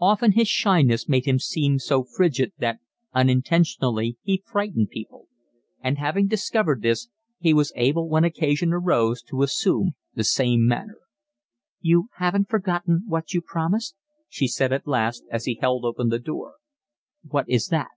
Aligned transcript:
Often 0.00 0.32
his 0.32 0.48
shyness 0.48 1.08
made 1.08 1.26
him 1.26 1.38
seem 1.38 1.78
so 1.78 2.02
frigid 2.02 2.52
that 2.58 2.80
unintentionally 3.14 4.16
he 4.24 4.42
frightened 4.44 4.90
people, 4.90 5.28
and, 5.80 5.96
having 5.96 6.26
discovered 6.26 6.82
this, 6.82 7.08
he 7.38 7.54
was 7.54 7.72
able 7.76 8.08
when 8.08 8.24
occasion 8.24 8.72
arose 8.72 9.22
to 9.22 9.42
assume 9.44 9.92
the 10.12 10.24
same 10.24 10.66
manner. 10.66 10.98
"You 11.80 12.08
haven't 12.16 12.48
forgotten 12.50 13.04
what 13.06 13.32
you 13.32 13.40
promised?" 13.40 13.94
she 14.28 14.48
said 14.48 14.72
at 14.72 14.88
last, 14.88 15.22
as 15.30 15.44
he 15.44 15.56
held 15.62 15.84
open 15.84 16.08
the 16.08 16.18
door. 16.18 16.54
"What 17.22 17.48
is 17.48 17.68
that?" 17.68 17.90